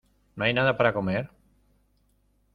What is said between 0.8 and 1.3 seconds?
comer.